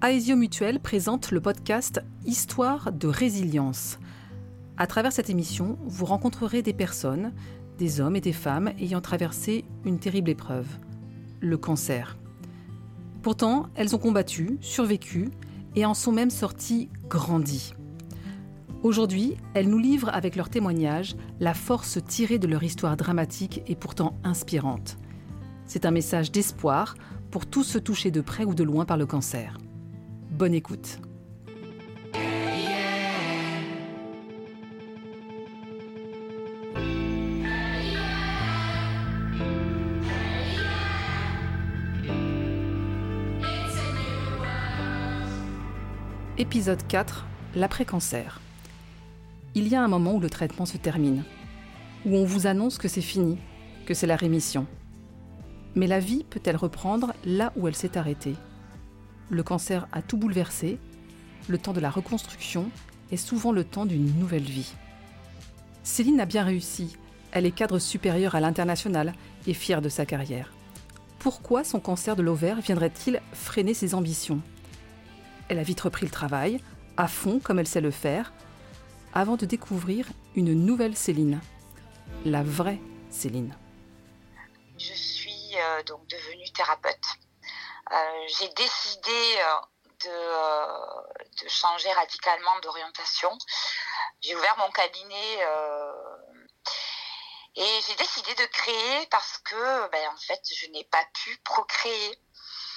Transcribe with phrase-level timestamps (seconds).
[0.00, 3.98] Aesio Mutuel présente le podcast Histoire de résilience.
[4.76, 7.32] À travers cette émission, vous rencontrerez des personnes,
[7.78, 10.68] des hommes et des femmes ayant traversé une terrible épreuve,
[11.40, 12.16] le cancer.
[13.22, 15.30] Pourtant, elles ont combattu, survécu
[15.74, 17.74] et en sont même sorties grandies.
[18.84, 23.74] Aujourd'hui, elles nous livrent avec leurs témoignages la force tirée de leur histoire dramatique et
[23.74, 24.96] pourtant inspirante.
[25.64, 26.94] C'est un message d'espoir
[27.32, 29.58] pour tous ceux touchés de près ou de loin par le cancer.
[30.38, 31.00] Bonne écoute.
[46.38, 47.26] Épisode 4
[47.56, 48.40] L'après-cancer.
[49.56, 51.24] Il y a un moment où le traitement se termine,
[52.06, 53.38] où on vous annonce que c'est fini,
[53.86, 54.68] que c'est la rémission.
[55.74, 58.36] Mais la vie peut-elle reprendre là où elle s'est arrêtée?
[59.30, 60.78] Le cancer a tout bouleversé,
[61.48, 62.70] le temps de la reconstruction
[63.10, 64.72] est souvent le temps d'une nouvelle vie.
[65.82, 66.96] Céline a bien réussi,
[67.32, 69.14] elle est cadre supérieur à l'international
[69.46, 70.52] et fière de sa carrière.
[71.18, 74.40] Pourquoi son cancer de l'ovaire viendrait-il freiner ses ambitions?
[75.48, 76.60] Elle a vite repris le travail,
[76.96, 78.32] à fond comme elle sait le faire,
[79.14, 81.40] avant de découvrir une nouvelle Céline,
[82.24, 83.54] la vraie Céline.
[84.78, 87.18] Je suis euh, donc devenue thérapeute
[88.28, 89.60] j'ai décidé euh,
[90.04, 91.02] de, euh,
[91.42, 93.36] de, changer radicalement d'orientation.
[94.20, 95.38] J'ai ouvert mon cabinet
[97.56, 102.20] et j'ai décidé de créer parce que, ben, en fait, je n'ai pas pu procréer.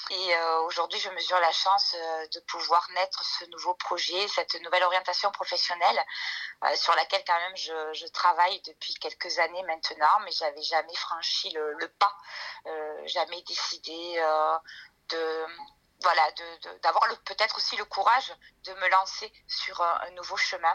[0.09, 1.95] Et aujourd'hui, je mesure la chance
[2.33, 6.05] de pouvoir naître ce nouveau projet, cette nouvelle orientation professionnelle
[6.75, 11.87] sur laquelle quand même je, travaille depuis quelques années maintenant, mais j'avais jamais franchi le
[11.87, 12.17] pas,
[13.05, 14.21] jamais décidé
[16.01, 16.31] voilà,
[16.81, 20.73] d'avoir peut-être aussi le courage de me lancer sur un, nouveau chemin.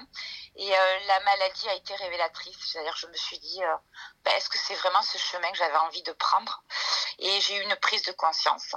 [0.55, 2.57] Et euh, la maladie a été révélatrice.
[2.65, 3.77] C'est-à-dire, je me suis dit, euh,
[4.23, 6.63] ben, est-ce que c'est vraiment ce chemin que j'avais envie de prendre?
[7.19, 8.75] Et j'ai eu une prise de conscience.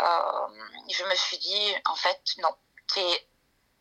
[0.00, 0.48] Euh,
[0.90, 2.56] je me suis dit, en fait, non.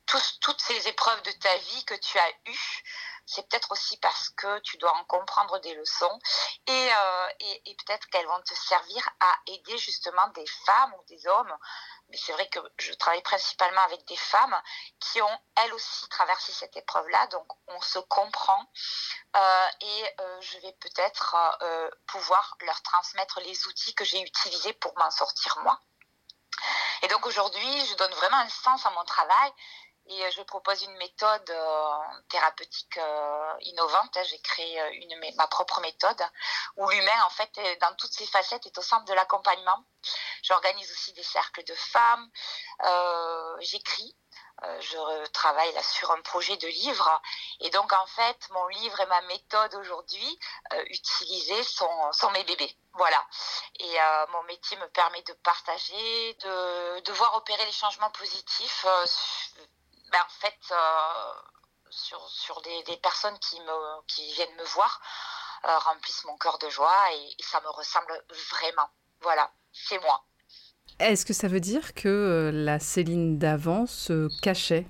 [0.06, 2.84] toutes ces épreuves de ta vie que tu as eues,
[3.26, 6.20] c'est peut-être aussi parce que tu dois en comprendre des leçons
[6.70, 11.58] euh, et, peut-être qu'elles vont te servir à aider justement des femmes ou des hommes.
[12.10, 14.62] Mais c'est vrai que je travaille principalement avec des femmes
[15.00, 18.72] qui ont elles aussi traversé cette épreuve-là, donc on se comprend
[19.36, 21.36] euh, et euh, je vais peut-être
[22.08, 25.80] pouvoir leur transmettre les outils que j'ai utilisés pour m'en sortir moi.
[27.02, 29.52] Et donc aujourd'hui, je donne vraiment un sens à mon travail
[30.08, 31.98] et euh, je propose une méthode euh,
[32.30, 34.18] thérapeutique euh, innovante.
[34.26, 36.22] J'ai créé une, ma propre méthode
[36.78, 39.86] où l'humain, en fait, dans toutes ses facettes, est au centre de l'accompagnement.
[40.44, 42.30] J'organise aussi des cercles de femmes.
[43.60, 44.16] J'écris.
[44.80, 47.22] je travaille là sur un projet de livre.
[47.62, 50.40] Et donc, en fait, mon livre et ma méthode aujourd'hui
[50.88, 52.76] utilisée sont, sont mes bébés.
[52.94, 53.26] Voilà.
[53.80, 53.98] Et
[54.32, 58.86] mon métier me permet de partager, de, de voir opérer les changements positifs
[60.14, 61.34] ben, en fait, euh,
[61.90, 65.02] sur, sur des, des, personnes qui, me, qui viennent me voir,
[65.66, 68.88] euh, remplissent mon cœur de joie et, ça me ressemble vraiment.
[69.22, 70.24] Voilà, c'est moi.
[71.00, 74.86] Est-ce que ça veut dire que euh, la Céline d'avant se cachait?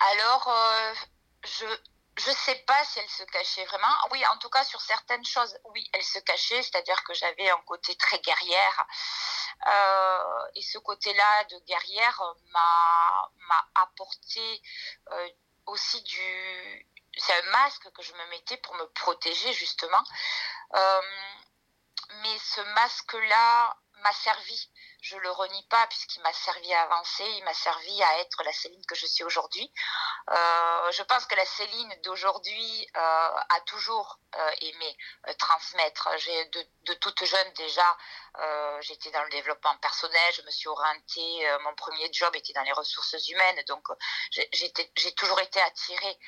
[0.00, 0.50] Alors,
[1.44, 1.66] je
[2.18, 3.94] je sais pas si elle se cachait vraiment.
[4.10, 7.60] Oui, en tout cas sur certaines choses, oui, elle se cachait, c'est-à-dire que j'avais un
[7.64, 8.86] côté très guerrière.
[9.66, 14.62] Euh, et ce côté-là de guerrière m'a apporté
[15.10, 15.28] euh,
[15.66, 20.02] aussi du c'est un masque que je me mettais pour me protéger justement.
[20.74, 21.00] Euh,
[22.22, 24.70] mais ce masque-là m'a servi
[25.00, 28.52] je le renie pas puisqu'il m'a servi à avancer, il m'a servi à être la
[28.52, 29.72] Céline que je suis aujourd'hui.
[30.30, 34.96] Euh, je pense que la Céline d'aujourd'hui euh, a toujours euh, aimé
[35.38, 36.08] transmettre.
[36.84, 37.96] De, toute jeune déjà,
[38.80, 42.72] j'étais dans le développement personnel, je me suis orientée, mon premier job était dans les
[42.72, 43.86] ressources humaines, donc
[44.30, 46.18] j'ai toujours été attirée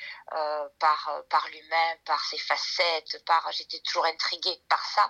[0.79, 5.09] par par l'humain, par ses facettes, par j'étais toujours intriguée par ça.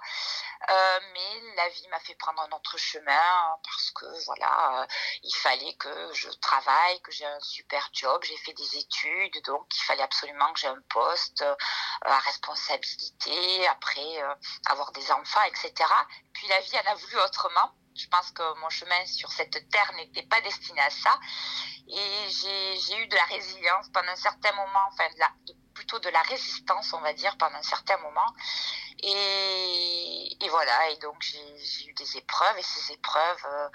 [1.14, 4.86] mais la vie m'a fait prendre un autre chemin parce que voilà, euh,
[5.24, 9.68] il fallait que je travaille, que j'ai un super job, j'ai fait des études, donc
[9.76, 11.56] il fallait absolument que j'ai un poste euh,
[12.02, 14.36] à responsabilité, après euh,
[14.68, 15.74] avoir des enfants, etc.
[16.34, 17.72] Puis la vie en a voulu autrement.
[17.96, 21.20] Je pense que mon chemin sur cette terre n'était pas destiné à ça.
[21.88, 25.20] Et j'ai eu de la résilience pendant un certain moment, enfin de
[25.82, 28.36] plutôt de la résistance, on va dire, pendant un certain moment.
[29.02, 33.70] Et, voilà, et donc j'ai eu des épreuves, et ces épreuves euh,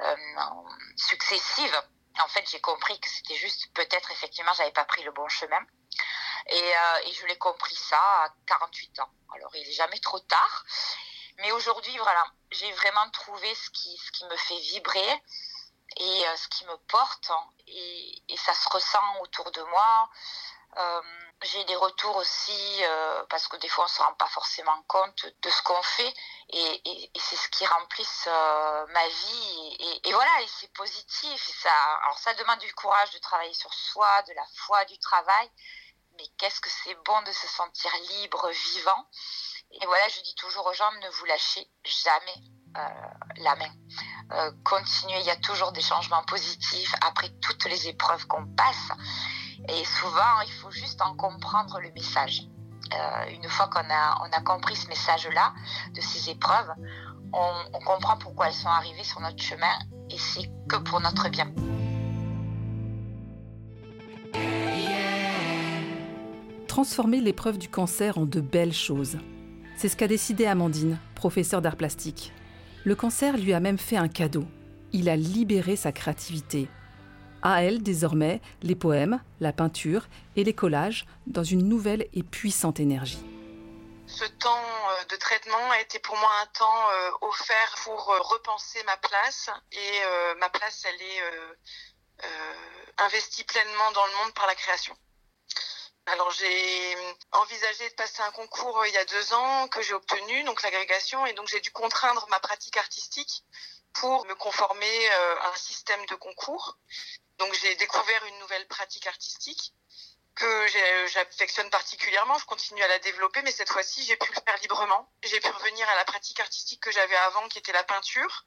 [0.00, 0.16] euh,
[0.96, 1.82] successives,
[2.22, 5.60] en fait, j'ai compris que c'était juste peut-être effectivement, j'avais pas pris le bon chemin.
[6.48, 6.72] Et,
[7.06, 9.10] et je l'ai compris ça à 48 ans.
[9.34, 10.64] Alors, il est jamais trop tard.
[11.38, 15.22] Mais aujourd'hui, voilà, j'ai vraiment trouvé ce qui, ce qui me fait vibrer
[15.96, 17.30] et ce qui me porte.
[17.66, 20.08] Et, et, ça se ressent autour de moi.
[20.78, 21.00] Euh,
[21.42, 25.26] j'ai des retours aussi euh, parce que des fois on se rend pas forcément compte
[25.42, 26.14] de ce qu'on fait
[26.50, 31.40] et, c'est ce qui remplisse euh, ma vie et, voilà et c'est positif.
[31.62, 31.70] Ça
[32.02, 35.50] alors ça demande du courage de travailler sur soi de la foi du travail
[36.18, 37.90] mais qu'est-ce que c'est bon de se sentir
[38.20, 39.08] libre vivant?
[39.80, 42.34] Et voilà je dis toujours aux gens ne vous lâchez jamais
[43.36, 44.52] la main.
[44.64, 48.90] Continuez il y a toujours des changements positifs après toutes les épreuves qu'on passe
[49.68, 52.42] et souvent, il faut juste en comprendre le message.
[52.94, 55.52] Euh, une fois qu'on a, on a compris ce message-là,
[55.94, 56.72] de ces épreuves,
[57.32, 59.72] on, comprend pourquoi elles sont arrivées sur notre chemin
[60.10, 61.52] et c'est que pour notre bien.
[66.68, 69.18] Transformer l'épreuve du cancer en de belles choses.
[69.76, 72.32] C'est ce qu'a décidé Amandine, professeure d'art plastique.
[72.84, 74.44] Le cancer lui a même fait un cadeau.
[74.92, 76.68] Il a libéré sa créativité,
[77.54, 82.80] à elle, désormais, les poèmes, la peinture et les collages dans une nouvelle et puissante
[82.80, 83.22] énergie.
[84.06, 88.20] Ce temps euh, de traitement a été pour moi un temps euh, offert pour euh,
[88.20, 90.00] repenser ma place et
[90.38, 91.22] ma place, elle est
[92.98, 94.96] investie pleinement dans le monde par la création.
[96.06, 96.96] Alors j'ai
[97.32, 101.26] envisagé de passer un concours il y a deux ans que j'ai obtenu, donc l'agrégation,
[101.26, 103.44] et donc j'ai dû contraindre ma pratique artistique
[103.92, 105.08] pour me conformer
[105.42, 106.78] à un système de concours.
[107.38, 109.74] Donc j'ai découvert une nouvelle pratique artistique
[110.36, 110.66] que
[111.08, 112.38] j'affectionne particulièrement.
[112.38, 115.10] Je continue à la développer, mais cette fois-ci, j'ai pu le faire librement.
[115.24, 118.44] J'ai pu revenir à la pratique artistique que j'avais avant, qui était la peinture.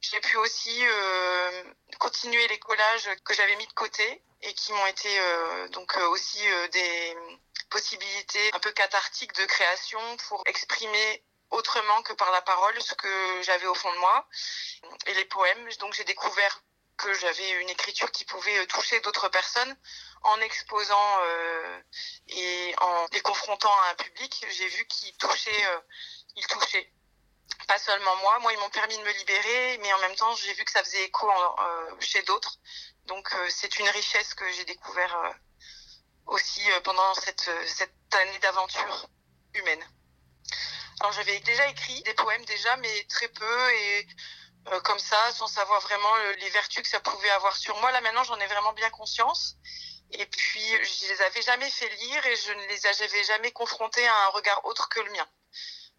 [0.00, 1.64] J'ai pu aussi euh,
[1.98, 6.08] continuer les collages que j'avais mis de côté et qui m'ont été euh, donc euh,
[6.08, 6.40] aussi
[6.72, 7.16] des
[7.68, 13.42] possibilités un peu cathartiques de création pour exprimer autrement que par la parole ce que
[13.42, 14.26] j'avais au fond de moi
[15.06, 15.68] et les poèmes.
[15.80, 16.62] Donc j'ai découvert
[16.98, 19.74] que j'avais une écriture qui pouvait euh, toucher d'autres personnes
[20.22, 21.80] en exposant euh,
[22.26, 24.44] et en les confrontant à un public.
[24.50, 26.82] J'ai vu qu'ils touchaient, euh,
[27.66, 28.38] pas seulement moi.
[28.40, 30.82] Moi, ils m'ont permis de me libérer, mais en même temps, j'ai vu que ça
[30.82, 31.30] faisait écho
[32.00, 32.58] chez d'autres.
[33.06, 35.34] Donc, c'est une richesse que j'ai découvert
[36.26, 39.08] aussi pendant cette, cette année d'aventure
[39.54, 39.84] humaine.
[41.00, 44.06] Alors, j'avais déjà écrit des poèmes déjà, mais très peu et
[44.72, 47.90] euh, comme ça, sans savoir vraiment les vertus que ça pouvait avoir sur moi.
[47.92, 49.56] Là maintenant, j'en ai vraiment bien conscience.
[50.12, 54.06] Et puis, je les avais jamais fait lire et je ne les avais jamais confrontés
[54.06, 55.26] à un regard autre que le mien.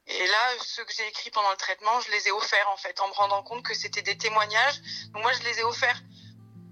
[0.07, 2.99] Et là, ceux que j'ai écrits pendant le traitement, je les ai offerts en fait,
[2.99, 4.81] en me rendant compte que c'était des témoignages.
[5.13, 6.01] Donc moi, je les ai offerts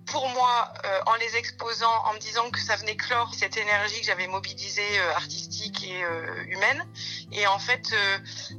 [0.07, 3.99] pour moi, euh, en les exposant, en me disant que ça venait clore cette énergie
[3.99, 6.87] que j'avais mobilisée euh, artistique et euh, humaine.
[7.31, 7.93] Et en fait,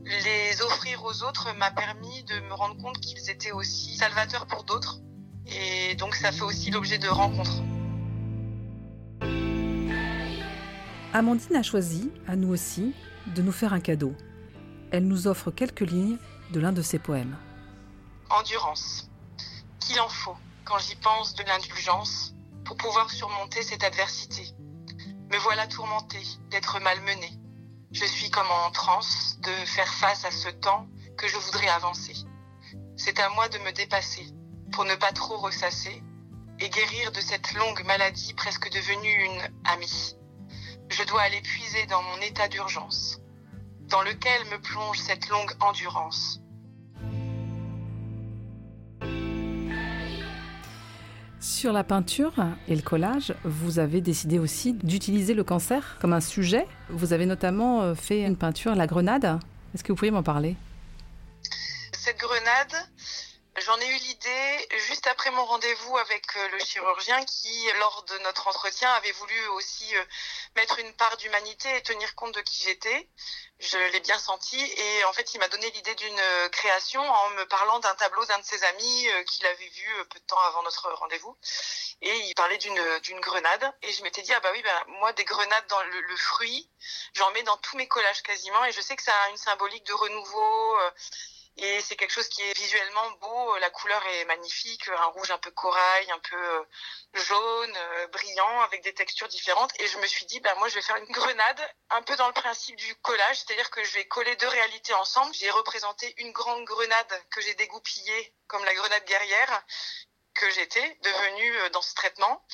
[0.05, 4.65] les offrir aux autres m'a permis de me rendre compte qu'ils étaient aussi salvateurs pour
[4.65, 5.01] d'autres.
[5.47, 7.63] Et donc ça fait aussi l'objet de rencontres.
[11.15, 12.95] Amandine a choisi, à nous aussi,
[13.35, 14.15] de nous faire un cadeau.
[14.91, 16.19] Elle nous offre quelques lignes
[16.53, 17.37] de l'un de ses poèmes.
[18.29, 19.11] Endurance.
[19.81, 20.37] Qu'il en faut
[20.69, 22.35] quand j'y pense, de l'indulgence
[22.67, 24.55] pour pouvoir surmonter cette adversité.
[25.33, 27.33] Me voilà tourmentée d'être malmenée.
[27.91, 32.15] Je suis comme en transe de faire face à ce temps que je voudrais avancer.
[32.97, 34.27] C'est à moi de me dépasser
[34.73, 36.03] pour ne pas trop ressasser
[36.61, 40.17] et guérir de cette longue maladie presque devenue une amie.
[40.91, 43.21] Je dois aller puiser dans mon état d'urgence,
[43.83, 46.41] dans lequel me plonge cette longue endurance
[51.41, 52.35] Sur la peinture
[52.67, 56.67] et le collage, vous avez décidé aussi d'utiliser le cancer comme un sujet.
[56.91, 59.39] Vous avez notamment euh, fait une peinture, la grenade.
[59.73, 60.57] Est-ce que vous pouvez m'en parler?
[61.93, 62.89] Cette grenade,
[63.61, 68.19] J'en ai eu l'idée juste après mon rendez-vous avec euh, le chirurgien qui, lors de
[68.19, 70.05] notre entretien, avait voulu aussi euh,
[70.55, 73.09] mettre une part d'humanité et tenir compte de qui j'étais.
[73.59, 77.31] Je l'ai bien senti et en fait, il m'a donné l'idée d'une euh, création en
[77.31, 80.63] me parlant d'un tableau d'un de ses amis qu'il avait vu peu de temps avant
[80.63, 81.37] notre rendez-vous.
[82.03, 85.25] Et il parlait d'une grenade et je m'étais dit ah bah oui bah moi des
[85.25, 86.71] grenades dans le, le fruit,
[87.15, 89.85] j'en mets dans tous mes collages quasiment et je sais que ça a une symbolique
[89.85, 90.79] de renouveau
[91.61, 93.57] Et c'est quelque chose qui est visuellement beau.
[93.57, 96.65] La couleur est magnifique, un rouge un peu corail, un peu euh,
[97.15, 99.73] jaune, euh, brillant, avec des textures différentes.
[99.81, 101.61] Et je me suis dit, bah, moi, je vais faire une grenade,
[101.91, 105.35] un peu dans le principe du collage, c'est-à-dire que je vais coller deux réalités ensemble.
[105.35, 109.63] J'ai représenté une grande grenade que j'ai dégoupillée comme la grenade guerrière
[110.35, 112.47] que j'étais devenue euh, dans ce traitement.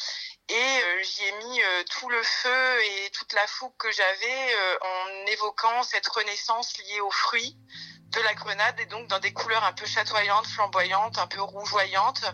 [0.48, 5.82] Et j'y ai mis tout le feu et toute la fougue que j'avais en évoquant
[5.82, 7.56] cette renaissance liée aux fruits
[8.16, 12.24] de la grenade et donc dans des couleurs un peu chatoyantes, flamboyantes, un peu rougeoyantes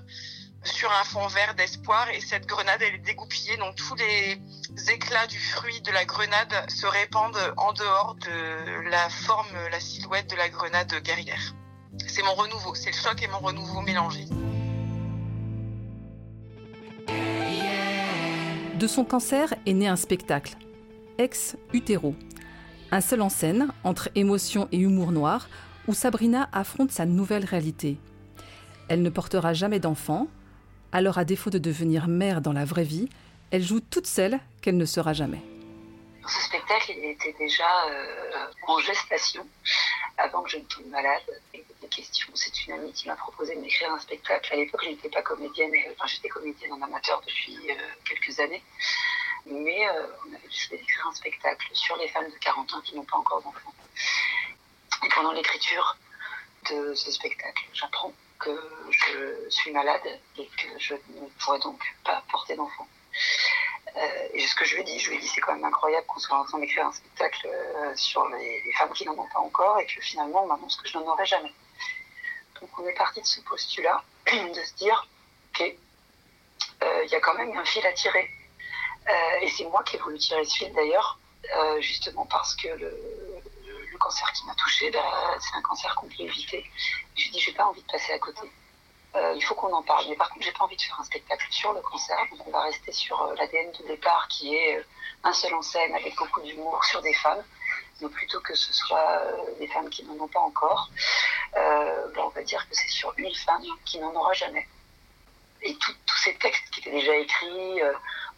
[0.63, 4.39] sur un fond vert d'espoir et cette grenade elle est dégoupillée donc tous les
[4.93, 10.31] éclats du fruit de la grenade se répandent en dehors de la forme, la silhouette
[10.31, 11.55] de la grenade guerrière.
[12.07, 14.27] C'est mon renouveau, c'est le choc et mon renouveau mélangé.
[18.79, 20.57] De son cancer est né un spectacle,
[21.19, 22.15] Ex Utero,
[22.91, 25.49] un seul en scène entre émotion et humour noir
[25.89, 27.99] où Sabrina affronte sa nouvelle réalité.
[28.89, 30.27] Elle ne portera jamais d'enfant,
[30.93, 33.09] alors à défaut de devenir mère dans la vraie vie,
[33.51, 35.43] elle joue toute celle qu'elle ne sera jamais.
[36.27, 39.47] Ce spectacle il était déjà euh, en gestation
[40.19, 41.23] avant que je ne tombe malade.
[42.35, 44.53] C'est une amie qui m'a proposé de m'écrire un spectacle.
[44.53, 48.63] À l'époque, je n'étais pas comédienne, enfin j'étais comédienne en amateur depuis euh, quelques années.
[49.47, 52.95] Mais euh, on avait décidé d'écrire un spectacle sur les femmes de 40 ans qui
[52.95, 53.75] n'ont pas encore d'enfants.
[55.05, 55.97] Et pendant l'écriture
[56.71, 58.51] de ce spectacle, j'apprends que
[58.91, 62.87] je suis malade et que je ne pourrais donc pas porter d'enfant.
[63.97, 66.21] Euh, et ce que je lui dit, je lui dit c'est quand même incroyable qu'on
[66.21, 69.81] soit en train d'écrire un spectacle euh, sur les, femmes qui n'en ont pas encore
[69.81, 71.53] et que finalement on m'annonce que je n'en aurai jamais.
[72.61, 75.09] Donc on est parti de ce postulat, de se dire,
[75.51, 75.75] ok,
[76.83, 78.31] euh, il y a quand même un fil à tirer.
[79.43, 81.19] et c'est moi qui ai voulu tirer ce fil d'ailleurs,
[81.81, 83.20] justement parce que le,
[84.01, 86.69] cancer qui m'a touchée, bah, c'est un cancer qu'on peut éviter.
[87.17, 88.51] Je dis, j'ai pas envie de passer à côté.
[89.17, 90.07] Euh, il faut qu'on en parle.
[90.09, 92.17] Mais par contre, j'ai pas envie de faire un spectacle sur le cancer.
[92.31, 94.85] Donc, on va rester sur euh, l'ADN de départ qui est euh,
[95.25, 97.43] un seul en scène avec beaucoup d'humour sur des femmes.
[98.01, 99.23] Mais plutôt que ce soit
[99.59, 100.89] des femmes qui n'en ont pas encore,
[101.53, 104.67] bah, on va dire que c'est sur une femme qui n'en aura jamais.
[105.61, 107.81] Et tous ces textes qui étaient déjà écrits,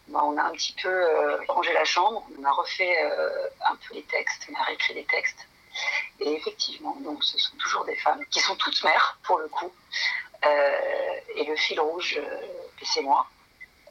[0.09, 1.07] bah, on a un petit peu
[1.47, 3.01] rangé la chambre, on a refait
[3.65, 5.47] un peu les textes, on a réécrit les textes.
[6.19, 9.71] Et effectivement, donc ce sont toujours des femmes qui sont toutes mères pour le coup.
[10.45, 12.41] Euh, et le fil rouge, euh,
[12.81, 13.27] c'est moi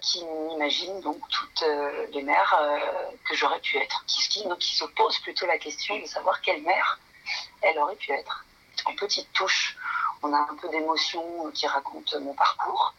[0.01, 2.59] qui m'imagine donc toutes euh, les mères
[3.29, 6.99] que j'aurais pu être, qui, qui, se pose plutôt la question de savoir quelle mère
[7.61, 8.45] elle aurait pu être.
[8.87, 9.77] En petite touche,
[10.25, 12.95] on a un peu d'émotion qui raconte mon parcours.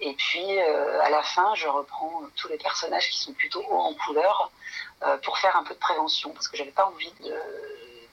[0.00, 3.94] Et puis, à la fin, je reprends tous les personnages qui sont plutôt hauts en
[3.94, 4.50] couleur
[5.24, 7.34] pour faire un peu de prévention, parce que j'avais pas envie de,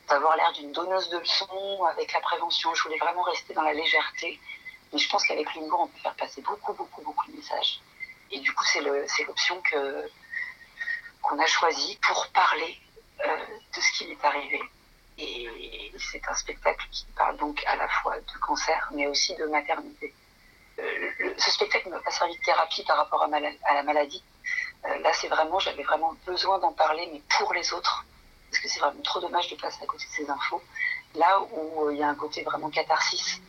[0.10, 2.74] d'avoir l'air d'une donneuse de leçons avec la prévention.
[2.74, 4.40] Je voulais vraiment rester dans la légèreté.
[4.92, 7.82] Mais je pense qu'avec l'humour, on peut faire passer beaucoup, beaucoup, beaucoup de messages.
[8.32, 9.62] Et du coup, c'est l'option
[11.22, 12.80] qu'on a choisie pour parler
[13.26, 13.38] euh,
[13.76, 14.62] de ce qui m'est arrivé.
[15.18, 19.46] Et c'est un spectacle qui parle donc à la fois de cancer, mais aussi de
[19.46, 20.14] maternité.
[20.80, 24.24] Euh, ce spectacle ne m'a pas servi de thérapie par rapport à, à la maladie.
[24.86, 28.06] Euh, là, c'est vraiment, j'avais vraiment besoin d'en parler, mais pour les autres,
[28.54, 30.62] parce que c'est vraiment trop dommage de passer à côté de ces infos.
[31.16, 33.42] Là où euh, il y a un côté vraiment catharsis,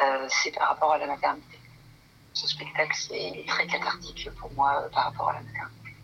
[0.00, 1.58] euh, c'est par rapport à la maternité.
[2.34, 5.96] Ce spectacle, c'est très cathartique pour moi euh, par rapport à la maternité.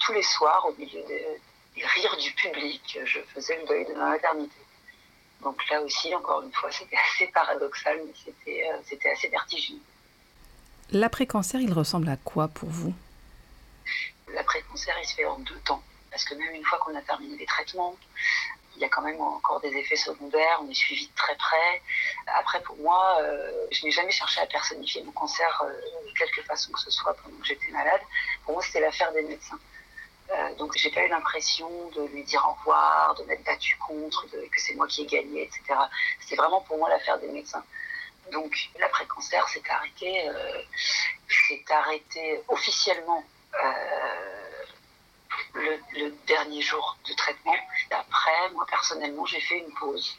[0.00, 1.40] Tous les soirs, au milieu des
[1.76, 4.56] rires du public, je faisais le deuil de ma maternité.
[5.42, 8.32] Donc là aussi, encore une fois, c'était assez paradoxal, mais
[8.84, 9.80] c'était assez vertigineux.
[10.90, 12.94] L'après-cancer, il ressemble à quoi pour vous?
[14.34, 15.82] L'après-cancer, il se fait en deux temps
[16.16, 17.94] parce que même une fois qu'on a terminé les traitements,
[18.74, 21.82] il y a quand même encore des effets secondaires, on est suivi de très près.
[22.26, 25.68] Après, pour moi, euh, je n'ai jamais cherché à personnifier mon cancer euh,
[26.08, 28.00] de quelque façon que ce soit pendant que j'étais malade.
[28.44, 29.58] Pour moi, c'était l'affaire des médecins.
[30.30, 34.26] Euh, donc, j'ai pas eu l'impression de lui dire au revoir, de m'être battu contre,
[34.26, 35.60] que c'est moi qui ai gagné, etc.
[36.20, 37.64] C'était vraiment pour moi l'affaire des médecins.
[38.32, 40.30] Donc, l'après-cancer s'est arrêté,
[41.28, 43.22] s'est arrêté officiellement
[45.56, 47.56] le, dernier jour de traitement.
[47.90, 50.16] Après, moi personnellement, j'ai fait une pause.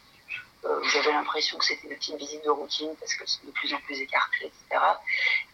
[0.65, 3.73] Euh, J'avais l'impression que c'était une petite visite de routine parce que c'est de plus
[3.73, 4.83] en plus écarté, etc.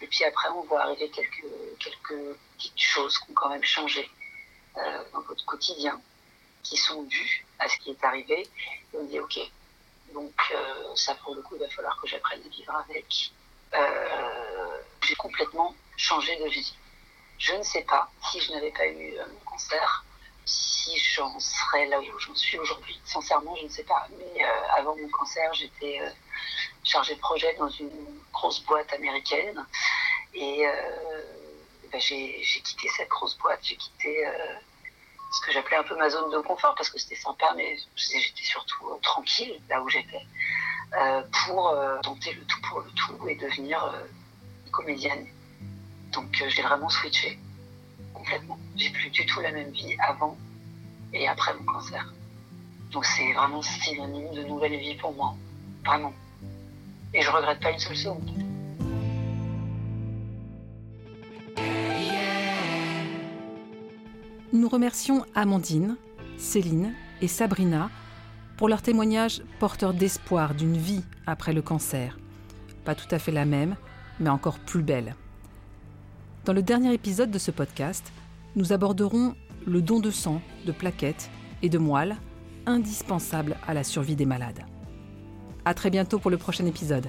[0.01, 1.45] Et puis après, on voit arriver quelques,
[1.79, 4.09] quelques petites choses qui ont quand même changé
[4.77, 5.99] euh, dans votre quotidien,
[6.63, 8.41] qui sont dues à ce qui est arrivé.
[8.93, 9.39] Et on dit, OK,
[10.13, 13.31] donc euh, ça pour le coup, il va falloir que j'apprenne à vivre avec.
[13.73, 16.73] Euh, j'ai complètement changé de vie.
[17.39, 20.05] Je ne sais pas si je n'avais pas eu mon cancer,
[20.45, 22.99] si j'en serais là où j'en suis aujourd'hui.
[23.05, 24.07] Sincèrement, je ne sais pas.
[24.17, 24.47] Mais euh,
[24.77, 26.09] avant mon cancer, j'étais euh,
[26.83, 29.65] chargée de projet dans une grosse boîte américaine.
[30.33, 30.65] Et
[31.91, 33.59] ben, j'ai quitté cette grosse boîte.
[33.61, 34.25] J'ai quitté
[35.31, 38.43] ce que j'appelais un peu ma zone de confort parce que c'était sympa, mais j'étais
[38.43, 40.25] surtout tranquille là où j'étais.
[41.45, 41.71] pour
[42.01, 43.93] tenter le tout pour le tout et devenir
[44.71, 45.27] comédienne.
[46.13, 47.39] Donc j'ai vraiment switché
[48.13, 48.57] complètement.
[48.75, 50.37] J'ai plus du tout la même vie avant
[51.13, 52.13] et après mon cancer.
[52.91, 55.35] Donc c'est vraiment synonyme de nouvelle vie pour moi.
[55.85, 56.13] Vraiment.
[57.13, 58.31] Et je regrette pas une seule seconde.
[64.51, 65.97] Nous remercions Amandine,
[66.37, 67.89] Céline et Sabrina
[68.55, 72.17] pour leur témoignage porteur d'espoir d'une vie après le cancer.
[72.85, 73.75] Pas tout à fait la même,
[74.19, 75.15] mais encore plus belle.
[76.45, 78.11] Dans le dernier épisode de ce podcast,
[78.57, 79.33] nous aborderons
[79.65, 81.29] le don de sang, de plaquettes
[81.61, 82.17] et de moelle,
[82.65, 84.65] indispensable à la survie des malades.
[85.63, 87.07] À très bientôt pour le prochain épisode.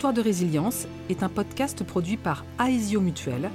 [0.00, 3.50] Histoire de résilience est un podcast produit par Aesio Mutuel.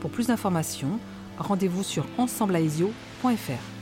[0.00, 0.98] Pour plus d'informations,
[1.36, 3.79] rendez-vous sur ensembleaesio.fr.